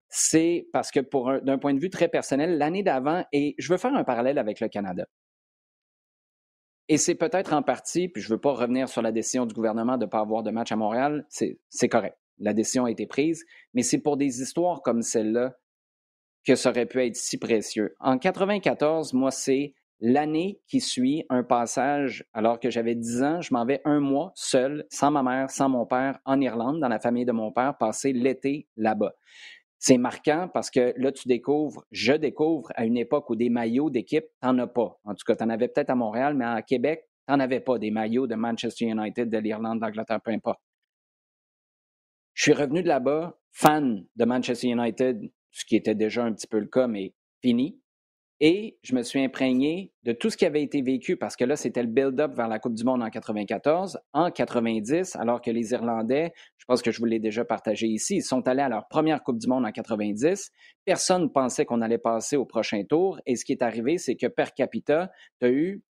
[0.10, 3.78] C'est parce que pour d'un point de vue très personnel, l'année d'avant, et je veux
[3.78, 5.06] faire un parallèle avec le Canada.
[6.92, 9.54] Et c'est peut-être en partie, puis je ne veux pas revenir sur la décision du
[9.56, 12.18] gouvernement de ne pas avoir de match à Montréal, c'est correct.
[12.38, 15.56] La décision a été prise, mais c'est pour des histoires comme celle-là
[16.46, 17.96] que ça aurait pu être si précieux.
[18.02, 23.54] En 94, moi, c'est l'année qui suit un passage, alors que j'avais 10 ans, je
[23.54, 27.00] m'en vais un mois seul, sans ma mère, sans mon père, en Irlande, dans la
[27.00, 29.14] famille de mon père, passer l'été là-bas.
[29.84, 33.90] C'est marquant parce que là, tu découvres, je découvre à une époque où des maillots
[33.90, 35.00] d'équipe, t'en as pas.
[35.06, 37.80] En tout cas, tu en avais peut-être à Montréal, mais à Québec, t'en avais pas
[37.80, 40.60] des maillots de Manchester United, de l'Irlande, d'Angleterre, peu importe.
[42.36, 46.48] Je suis revenu de là-bas, fan de Manchester United, ce qui était déjà un petit
[46.48, 47.82] peu le cas, mais fini.
[48.44, 51.56] Et je me suis imprégné de tout ce qui avait été vécu parce que là,
[51.56, 54.00] c'était le build-up vers la Coupe du Monde en 94.
[54.14, 58.16] En 90, alors que les Irlandais, je pense que je vous l'ai déjà partagé ici,
[58.16, 60.50] ils sont allés à leur première Coupe du Monde en 90.
[60.86, 63.20] Personne ne pensait qu'on allait passer au prochain tour.
[63.28, 65.84] Et ce qui est arrivé, c'est que per capita, tu as eu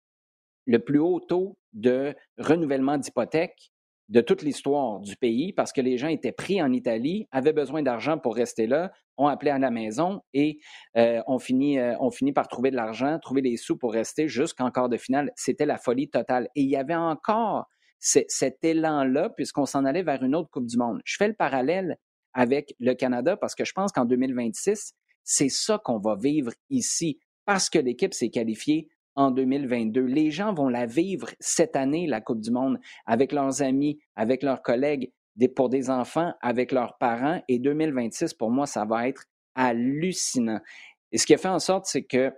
[0.65, 3.73] le plus haut taux de renouvellement d'hypothèques
[4.09, 7.83] de toute l'histoire du pays parce que les gens étaient pris en Italie, avaient besoin
[7.83, 10.61] d'argent pour rester là, ont appelé à la maison et
[10.97, 11.95] euh, on, finit, euh,
[12.35, 15.33] par trouver de l'argent, trouver des sous pour rester jusqu'en quart de finale.
[15.37, 16.49] C'était la folie totale.
[16.55, 17.67] Et il y avait encore
[17.99, 21.01] cet élan-là puisqu'on s'en allait vers une autre Coupe du Monde.
[21.05, 21.97] Je fais le parallèle
[22.33, 24.93] avec le Canada parce que je pense qu'en 2026,
[25.25, 30.03] c'est ça qu'on va vivre ici parce que l'équipe s'est qualifiée en 2022.
[30.03, 34.45] Les gens vont la vivre cette année, la Coupe du Monde, avec leurs amis, avec
[34.45, 35.13] leurs collègues,
[35.57, 37.43] pour des enfants, avec leurs parents.
[37.49, 39.25] Et 2026, pour moi, ça va être
[39.57, 40.61] hallucinant.
[41.11, 42.33] Et ce qui a fait en sorte, c'est que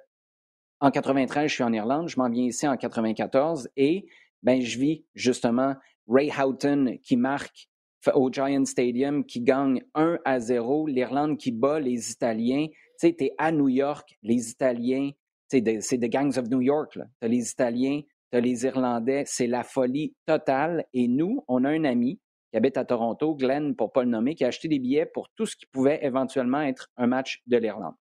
[0.81, 4.07] en 93, je suis en Irlande, je m'en viens ici en 94 et
[4.43, 5.75] ben, je vis justement
[6.09, 7.69] Ray Houghton qui marque
[8.14, 12.69] au Giant Stadium, qui gagne 1 à 0, l'Irlande qui bat les Italiens.
[12.69, 15.11] Tu sais, tu es à New York, les Italiens
[15.51, 16.93] c'est The Gangs of New York.
[16.93, 20.85] Tu as les Italiens, tu as les Irlandais, c'est la folie totale.
[20.93, 24.11] Et nous, on a un ami qui habite à Toronto, Glenn, pour ne pas le
[24.11, 27.43] nommer, qui a acheté des billets pour tout ce qui pouvait éventuellement être un match
[27.47, 27.95] de l'Irlande.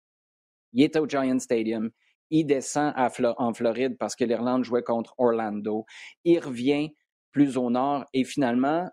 [0.72, 1.90] Il est au Giant Stadium.
[2.30, 5.84] Il descend en Floride parce que l'Irlande jouait contre Orlando.
[6.24, 6.90] Il revient
[7.30, 8.88] plus au nord et finalement,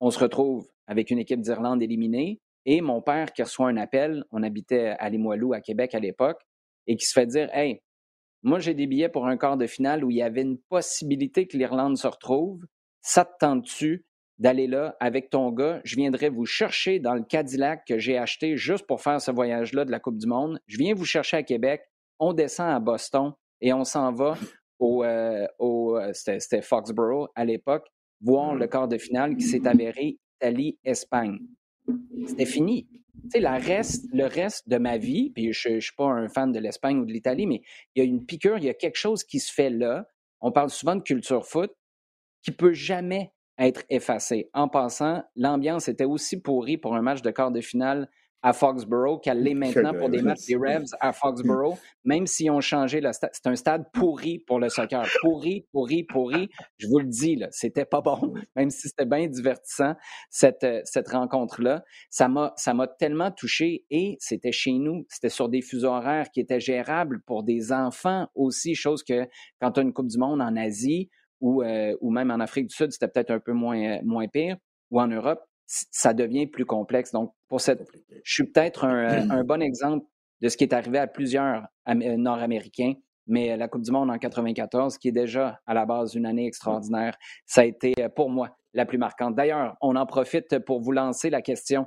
[0.00, 2.40] on se retrouve avec une équipe d'Irlande éliminée.
[2.64, 6.40] Et mon père qui reçoit un appel, on habitait à Limoilou, à Québec à l'époque,
[6.86, 7.80] et qui se fait dire Hey,
[8.42, 11.46] moi, j'ai des billets pour un quart de finale où il y avait une possibilité
[11.46, 12.64] que l'Irlande se retrouve.
[13.00, 14.04] Ça te tente-tu
[14.38, 15.80] d'aller là avec ton gars?
[15.84, 19.84] Je viendrai vous chercher dans le Cadillac que j'ai acheté juste pour faire ce voyage-là
[19.84, 20.60] de la Coupe du Monde.
[20.66, 21.82] Je viens vous chercher à Québec.
[22.20, 24.36] On descend à Boston et on s'en va
[24.78, 27.88] au, euh, au euh, c'était Foxborough à l'époque,
[28.20, 31.38] voir le quart de finale qui s'est avéré Italie-Espagne.
[32.26, 32.86] C'était fini
[33.34, 37.04] le reste de ma vie, puis je ne suis pas un fan de l'Espagne ou
[37.04, 37.62] de l'Italie, mais
[37.94, 40.06] il y a une piqûre, il y a quelque chose qui se fait là.
[40.40, 41.72] On parle souvent de culture foot
[42.42, 44.48] qui peut jamais être effacé.
[44.54, 48.08] En passant, l'ambiance était aussi pourrie pour un match de quart de finale
[48.42, 52.60] à Foxborough qu'elle l'est maintenant pour des matchs des Revs à Foxborough, même s'ils ont
[52.60, 53.30] changé le stade.
[53.32, 55.04] C'est un stade pourri pour le soccer.
[55.20, 56.48] Pourri, pourri, pourri.
[56.78, 59.94] Je vous le dis, là, c'était pas bon, même si c'était bien divertissant,
[60.30, 61.82] cette, euh, cette rencontre-là.
[62.10, 65.04] Ça m'a, ça m'a tellement touché et c'était chez nous.
[65.08, 69.26] C'était sur des fuseaux horaires qui étaient gérables pour des enfants aussi, chose que
[69.60, 72.68] quand tu as une Coupe du Monde en Asie ou, euh, ou même en Afrique
[72.68, 74.56] du Sud, c'était peut-être un peu moins, moins pire,
[74.90, 77.12] ou en Europe, ça devient plus complexe.
[77.12, 77.86] Donc, pour cette,
[78.24, 80.06] je suis peut-être un, bon exemple
[80.40, 82.94] de ce qui est arrivé à plusieurs euh, Nord-Américains,
[83.26, 86.46] mais la Coupe du Monde en 94, qui est déjà à la base une année
[86.46, 89.34] extraordinaire, ça a été euh, pour moi la plus marquante.
[89.34, 91.86] D'ailleurs, on en profite pour vous lancer la question.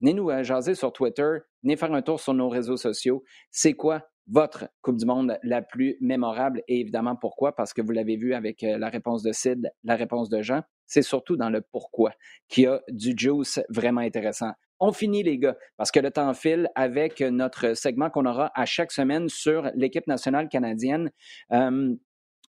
[0.00, 3.24] Venez nous euh, jaser sur Twitter, venez faire un tour sur nos réseaux sociaux.
[3.50, 7.54] C'est quoi votre Coupe du Monde la plus mémorable et évidemment pourquoi?
[7.54, 11.02] Parce que vous l'avez vu avec la réponse de Sid, la réponse de Jean c'est
[11.02, 12.12] surtout dans le pourquoi
[12.48, 14.52] qu'il y a du juice vraiment intéressant.
[14.80, 18.64] On finit, les gars, parce que le temps file avec notre segment qu'on aura à
[18.64, 21.10] chaque semaine sur l'équipe nationale canadienne.
[21.52, 21.94] Euh,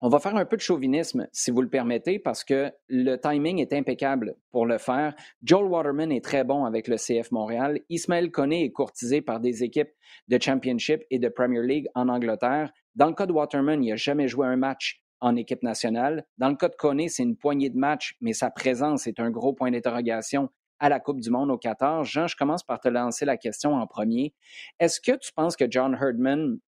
[0.04, 3.60] on va faire un peu de chauvinisme, si vous le permettez, parce que le timing
[3.60, 5.14] est impeccable pour le faire.
[5.44, 7.80] Joel Waterman est très bon avec le CF Montréal.
[7.88, 9.92] Ismaël Koné est courtisé par des équipes
[10.26, 12.72] de Championship et de Premier League en Angleterre.
[12.96, 16.26] Dans le cas de Waterman, il n'a jamais joué un match en équipe nationale.
[16.36, 19.30] Dans le cas de Koné, c'est une poignée de matchs, mais sa présence est un
[19.30, 20.48] gros point d'interrogation
[20.80, 22.02] à la Coupe du Monde au Qatar.
[22.02, 24.34] Jean, je commence par te lancer la question en premier.
[24.80, 26.58] Est-ce que tu penses que John Herdman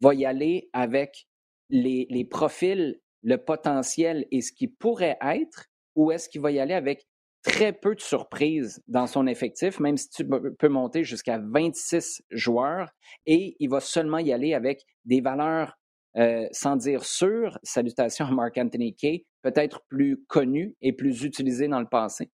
[0.00, 1.26] va y aller avec
[1.70, 6.74] les, profils, le potentiel et ce qui pourrait être, ou est-ce qu'il va y aller
[6.74, 7.06] avec
[7.42, 12.90] très peu de surprises dans son effectif, même si tu peux monter jusqu'à 26 joueurs,
[13.26, 15.74] et il va seulement y aller avec des valeurs
[16.16, 21.66] euh, sans dire sûr, salutations à Mark Anthony Kay, peut-être plus connu et plus utilisé
[21.66, 22.30] dans le passé?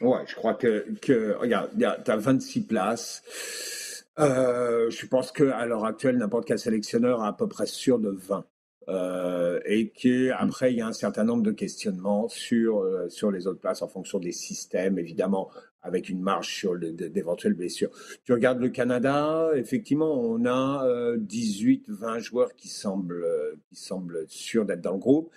[0.00, 3.22] Oui, je crois que, que regarde, tu as 26 places.
[4.18, 8.10] Euh, Je pense qu'à l'heure actuelle, n'importe quel sélectionneur a à peu près sûr de
[8.10, 8.44] 20.
[8.88, 13.46] Euh, et qu'après, il y a un certain nombre de questionnements sur, euh, sur les
[13.46, 15.50] autres places en fonction des systèmes, évidemment,
[15.80, 17.90] avec une marge sur d'éventuelles blessures.
[18.24, 23.26] Tu regardes le Canada, effectivement, on a 18, 20 joueurs qui semblent,
[23.68, 25.30] qui semblent sûrs d'être dans le groupe.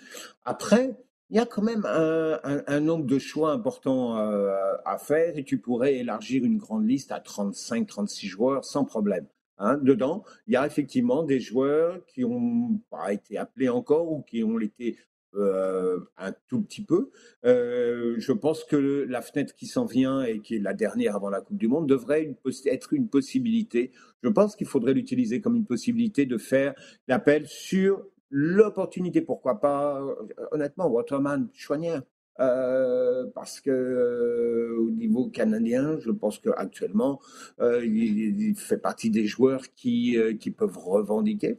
[0.44, 0.96] Après,
[1.30, 5.96] il y a quand même un, nombre de choix importants à faire et tu pourrais
[5.96, 9.26] élargir une grande liste à 35, 36 joueurs sans problème.
[9.58, 9.78] Hein.
[9.82, 14.42] Dedans, il y a effectivement des joueurs qui n'ont pas été appelés encore ou qui
[14.44, 14.96] ont été
[15.34, 17.10] euh, un tout petit peu.
[17.44, 21.28] Euh, je pense que la fenêtre qui s'en vient et qui est la dernière avant
[21.28, 22.34] la Coupe du Monde devrait
[22.66, 23.90] être une possibilité.
[24.22, 26.74] Je pense qu'il faudrait l'utiliser comme une possibilité de faire
[27.08, 30.14] l'appel sur l'opportunité, pourquoi pas, euh,
[30.52, 32.02] honnêtement, Waterman, Chouanière.
[32.40, 37.20] Euh, parce que euh, au niveau canadien, je pense qu'actuellement,
[37.60, 41.58] euh, il, fait partie des joueurs qui, euh, qui peuvent revendiquer,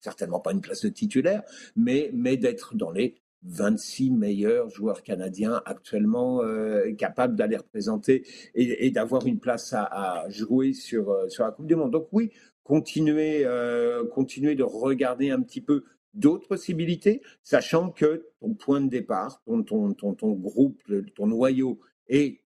[0.00, 1.42] certainement pas une place de titulaire,
[1.76, 6.40] mais, mais d'être dans les 26 meilleurs joueurs canadiens actuellement
[6.98, 11.76] capables d'aller représenter et, d'avoir une place à, à, jouer sur, sur la Coupe du
[11.76, 11.92] Monde.
[11.92, 12.32] Donc oui,
[12.64, 13.46] continuer,
[14.12, 15.84] continuer de regarder un petit peu
[16.16, 20.82] d'autres possibilités, sachant que ton point de départ, ton, ton, ton, ton groupe,
[21.14, 22.40] ton noyau est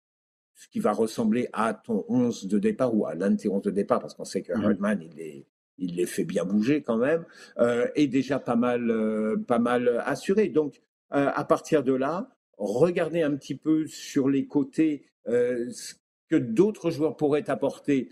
[0.55, 3.61] ce qui va ressembler à ton 11 de départ ou à l'un de tes 11
[3.61, 5.45] de départ, parce qu'on sait que Hardman, il, est,
[5.77, 7.25] il les fait bien bouger quand même,
[7.59, 10.49] euh, est déjà pas mal, euh, pas mal assuré.
[10.49, 10.81] Donc,
[11.13, 15.93] euh, à partir de là, regardez un petit peu sur les côtés ce
[16.27, 18.11] que d'autres joueurs pourraient apporter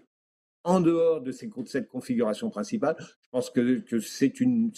[0.68, 4.72] en dehors de, ces, cette configuration principale, je pense que, c'est une,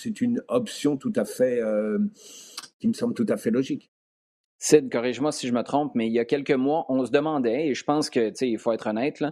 [0.47, 1.97] option tout à fait, euh,
[2.80, 3.91] qui me semble tout à fait logique.
[4.60, 7.69] Sid, corrige-moi si je me trompe, mais il y a quelques mois, on se demandait,
[7.69, 9.23] et je pense que, il faut être honnête,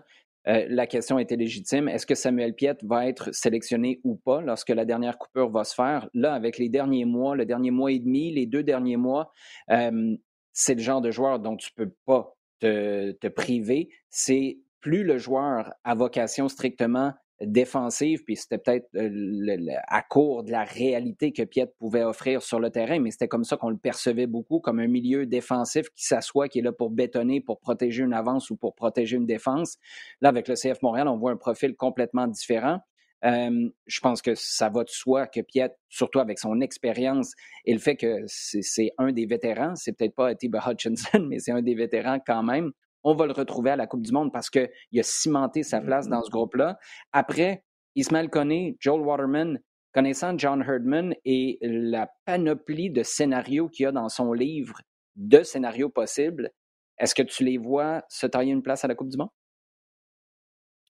[0.47, 1.89] euh, la question était légitime.
[1.89, 5.75] Est-ce que Samuel Piette va être sélectionné ou pas lorsque la dernière coupure va se
[5.75, 6.09] faire?
[6.15, 9.31] Là, avec les derniers mois, le dernier mois et demi, les deux derniers mois,
[9.69, 10.15] euh,
[10.53, 13.89] c'est le genre de joueur dont tu peux pas te, te priver.
[14.09, 20.51] C'est plus le joueur a vocation strictement défensive, puis c'était peut-être euh, à court de
[20.51, 23.77] la réalité que Piet pouvait offrir sur le terrain, mais c'était comme ça qu'on le
[23.77, 28.03] percevait beaucoup, comme un milieu défensif qui s'assoit, qui est là pour bétonner, pour protéger
[28.03, 29.77] une avance ou pour protéger une défense.
[30.21, 32.79] Là, avec le CF Montréal, on voit un profil complètement différent.
[33.23, 37.33] Je pense que ça va de soi que Piet, surtout avec son expérience
[37.65, 41.51] et le fait que c'est un des vétérans, c'est peut-être pas Tiba Hutchinson, mais c'est
[41.51, 42.71] un des vétérans quand même
[43.03, 46.07] on va le retrouver à la Coupe du Monde parce qu'il a cimenté sa place
[46.07, 46.77] dans ce groupe-là.
[47.13, 47.63] Après,
[47.95, 49.59] Ismaël Koné, Joel Waterman,
[49.93, 54.79] connaissant John Herdman et la panoplie de scénarios qu'il y a dans son livre,
[55.15, 56.51] de scénarios possibles,
[56.99, 59.29] est-ce que tu les vois se tailler une place à la Coupe du Monde?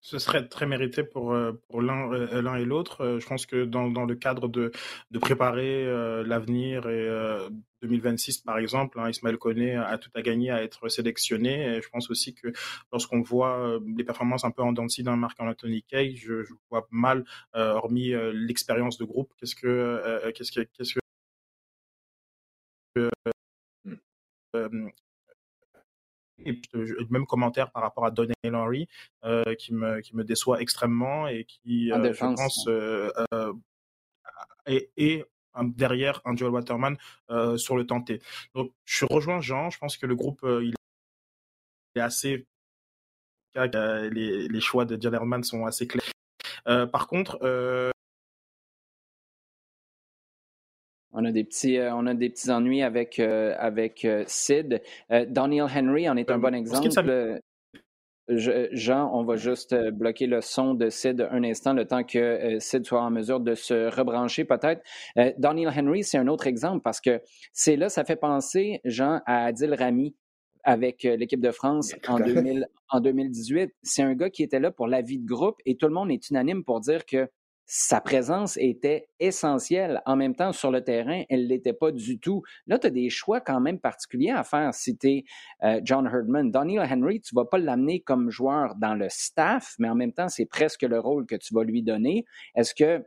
[0.00, 3.02] Ce serait très mérité pour, euh, pour l'un euh, l'un et l'autre.
[3.02, 4.72] Euh, je pense que dans, dans le cadre de,
[5.10, 5.84] de préparer
[6.24, 7.08] l'avenir et
[7.82, 11.76] 2026 par exemple, hein, Ismaël Koné a tout à gagner à être sélectionné.
[11.76, 12.48] Et je pense aussi que
[12.92, 17.24] lorsqu'on voit les performances un peu en dents d'un Marc-Anthony Kay, je, je, vois mal,
[17.54, 21.00] hormis l'expérience de groupe, qu'est-ce que qu'est-ce que qu'est-ce que
[26.44, 28.88] et le même commentaire par rapport à Donnell Henry
[29.24, 33.10] euh, qui me qui me déçoit extrêmement et qui euh, je pense euh,
[34.66, 35.24] est, est
[35.62, 36.96] derrière un Joel Waterman
[37.56, 38.20] sur le tenté.
[38.54, 40.74] Donc je rejoins Jean, je pense que le groupe il
[41.96, 42.46] est assez
[43.54, 46.12] les, les choix de John Herman sont assez clairs.
[46.64, 47.38] par contre,
[51.12, 54.80] On a des petits, euh, on a des petits ennuis avec, euh, avec euh, Sid.
[55.28, 57.40] Daniel Henry en est un bon exemple.
[58.28, 62.86] Jean, on va juste bloquer le son de Sid un instant, le temps que Sid
[62.86, 64.82] soit en mesure de se rebrancher peut-être.
[65.38, 67.20] Daniel Henry, c'est un autre exemple parce que
[67.52, 70.14] c'est là, ça fait penser, Jean, à Adil Rami
[70.62, 73.72] avec l'équipe de France en, 2000, en 2018.
[73.82, 76.12] C'est un gars qui était là pour la vie de groupe et tout le monde
[76.12, 77.28] est unanime pour dire que
[77.72, 80.02] sa présence était essentielle.
[80.04, 82.42] En même temps, sur le terrain, elle ne l'était pas du tout.
[82.66, 84.98] Là, tu as des choix quand même particuliers à faire si
[85.62, 86.50] euh, John Herdman.
[86.50, 90.12] Daniel Henry, tu ne vas pas l'amener comme joueur dans le staff, mais en même
[90.12, 92.24] temps, c'est presque le rôle que tu vas lui donner.
[92.56, 93.06] Est-ce que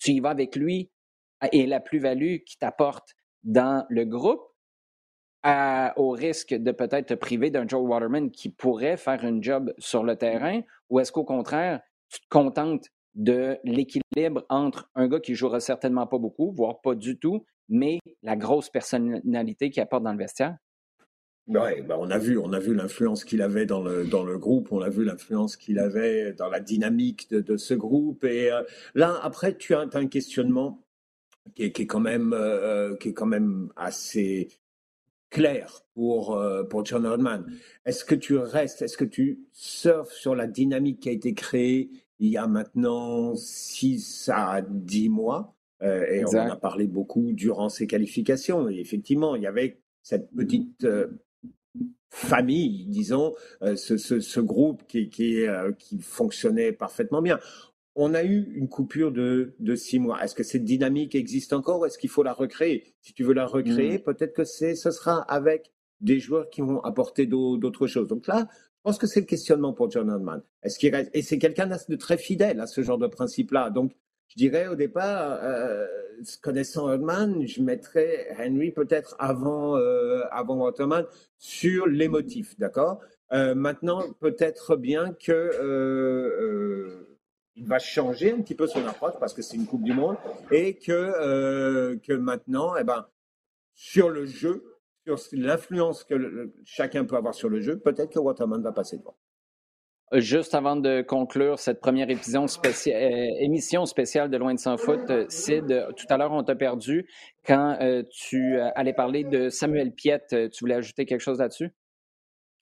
[0.00, 0.90] tu y vas avec lui
[1.52, 3.14] et la plus-value qu'il t'apporte
[3.44, 4.42] dans le groupe
[5.96, 10.02] au risque de peut-être te priver d'un Joe Waterman qui pourrait faire un job sur
[10.02, 15.34] le terrain, ou est-ce qu'au contraire, tu te contentes de l'équilibre entre un gars qui
[15.34, 20.12] jouera certainement pas beaucoup, voire pas du tout, mais la grosse personnalité qu'il apporte dans
[20.12, 20.56] le vestiaire?
[21.48, 24.36] Ouais, bah on a vu, on a vu l'influence qu'il avait dans le dans le
[24.36, 28.24] groupe, on a vu l'influence qu'il avait dans la dynamique de, de ce groupe.
[28.24, 28.62] Et euh,
[28.96, 30.82] là, après, tu as, un questionnement
[31.54, 34.48] qui est, qui est quand même euh, qui est quand même assez
[35.30, 37.46] clair pour euh, pour John Rodman.
[37.84, 41.90] Est-ce que tu restes, est-ce que tu surfes sur la dynamique qui a été créée
[42.18, 47.68] il y a maintenant 6 à 10 mois et on en a parlé beaucoup durant
[47.68, 48.68] ces qualifications.
[48.70, 50.86] Et effectivement, il y avait cette petite
[52.16, 57.38] famille, disons, euh, ce, ce, ce, groupe qui, qui, euh, qui, fonctionnait parfaitement bien.
[57.94, 60.22] On a eu une coupure de, de six mois.
[60.22, 62.94] Est-ce que cette dynamique existe encore ou est-ce qu'il faut la recréer?
[63.02, 64.02] Si tu veux la recréer, mmh.
[64.02, 68.06] peut-être que c'est, ce sera avec des joueurs qui vont apporter d'autres choses.
[68.06, 68.48] Donc là,
[68.86, 70.08] pense que c'est le questionnement pour John
[70.90, 73.70] reste Et c'est quelqu'un de très fidèle à ce genre de principe-là.
[73.70, 73.90] Donc,
[74.28, 75.88] je dirais au départ, euh,
[76.40, 80.54] connaissant Herdman, je mettrais Henry peut-être avant, euh, avant
[81.36, 83.00] sur l'émotif, d'accord?
[83.32, 87.18] Euh, Maintenant, peut-être bien que euh,
[87.56, 90.16] il va changer un petit peu son approche parce que c'est une Coupe du Monde
[90.52, 93.04] et que, que maintenant, eh ben,
[93.74, 94.75] sur le jeu,
[95.14, 99.16] sur l'influence que chacun peut avoir sur le jeu, peut-être que Waterman va passer devant.
[100.12, 105.26] Juste avant de conclure cette première euh, émission spéciale de Loin de sans foot, euh,
[105.28, 107.08] Sid, tout à l'heure, on t'a perdu
[107.44, 110.28] quand euh, tu allais parler de Samuel Piette.
[110.52, 111.72] Tu voulais ajouter quelque chose là-dessus?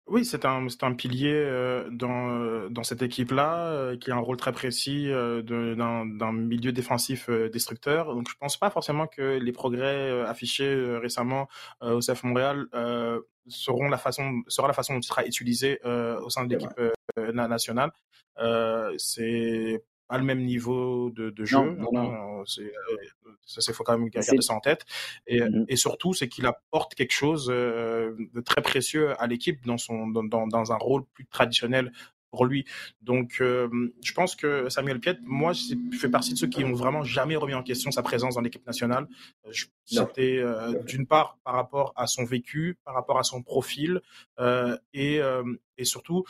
[0.07, 1.45] Oui, c'est un, un pilier
[1.91, 8.13] dans, dans cette équipe-là, qui a un rôle très précis d'un milieu défensif destructeur.
[8.15, 11.47] Donc, je pense pas forcément que les progrès affichés récemment
[11.81, 12.67] au CF Montréal
[13.47, 16.79] seront la façon, sera la façon dont il sera utilisé au sein de l'équipe
[17.17, 17.91] nationale.
[18.97, 21.57] c'est pas le même niveau de, jeu.
[21.57, 24.85] Non, non, ça, c'est faut quand même garder ça en tête.
[25.25, 29.77] Et, mmh et surtout, c'est qu'il apporte quelque chose de très précieux à l'équipe dans
[29.77, 31.91] son dans, dans, un rôle plus traditionnel
[32.31, 32.65] pour lui.
[33.01, 37.03] Donc, je pense que Samuel Piet, moi, je fais partie de ceux qui ont vraiment
[37.03, 39.07] jamais remis en question sa présence dans l'équipe nationale.
[39.85, 40.43] C'était
[40.85, 44.01] d'une part par rapport à son vécu, par rapport à son profil,
[44.93, 45.19] et,
[45.77, 46.25] et surtout,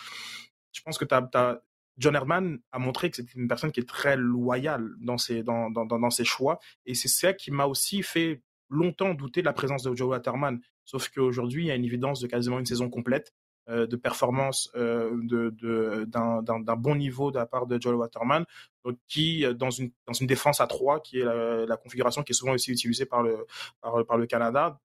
[0.78, 1.62] je pense que tu as,
[1.98, 5.70] John Herman a montré que c'était une personne qui est très loyale dans ses, dans,
[5.70, 6.60] dans, dans ses choix.
[6.86, 10.60] Et c'est ça qui m'a aussi fait longtemps douter de la présence de Joe Waterman.
[10.86, 13.34] Sauf qu'aujourd'hui, il y a une évidence de quasiment une saison complète
[13.70, 18.46] euh, de performance euh, de, d'un, bon niveau de la part de Joel Waterman,
[19.10, 22.54] qui, dans une, dans une défense à 3, qui est la, configuration qui est souvent
[22.54, 23.46] aussi utilisée par le,
[23.82, 24.80] par, par le Canada,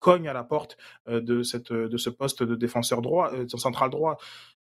[0.00, 0.76] cogne à la porte
[1.08, 4.18] euh, de, cette, de ce poste de défenseur droit, central droit.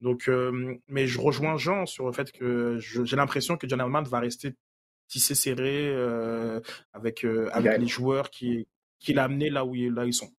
[0.00, 4.04] Donc, euh, mais je rejoins Jean sur le fait que j'ai l'impression que John Hellman
[4.04, 4.54] va rester
[5.08, 6.60] tissé serré euh,
[6.92, 8.66] avec, euh, avec les joueurs qui,
[8.98, 10.30] qui l'a amené là où, là où ils sont.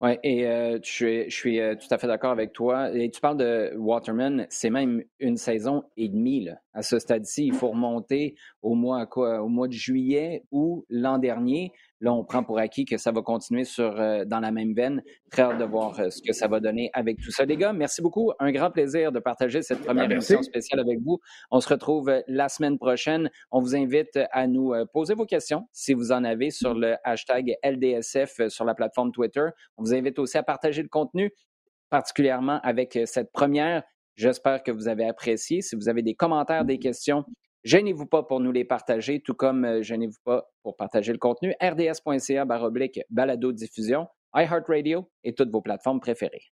[0.00, 0.42] Oui, et
[0.82, 2.92] je, je, suis tout à fait d'accord avec toi.
[2.92, 7.46] Et tu parles de Waterman, c'est même une saison et demie là, à ce stade-ci.
[7.46, 11.70] Il faut remonter au mois, quoi, au mois de juillet ou l'an dernier.
[12.02, 15.04] Là, on prend pour acquis que ça va continuer sur, euh, dans la même veine.
[15.30, 17.44] Très hâte de voir euh, ce que ça va donner avec tout ça.
[17.44, 18.32] Les gars, merci beaucoup.
[18.40, 21.20] Un grand plaisir de partager cette première ben, émission spéciale avec vous.
[21.52, 23.30] On se retrouve euh, la semaine prochaine.
[23.52, 27.54] On vous invite à nous poser vos questions si vous en avez sur le hashtag
[27.62, 29.46] LDSF sur la plateforme Twitter.
[29.76, 31.30] On vous invite aussi à partager le contenu,
[31.88, 33.84] particulièrement avec cette première.
[34.16, 35.62] J'espère que vous avez apprécié.
[35.62, 37.24] Si vous avez des commentaires, des questions,
[37.64, 41.54] Gênez-vous pas pour nous les partager, tout comme euh, gênez-vous pas pour partager le contenu.
[41.62, 46.51] rds.ca baroblique balado diffusion, iHeartRadio et toutes vos plateformes préférées.